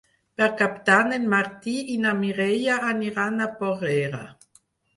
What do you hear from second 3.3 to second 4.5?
a Porrera.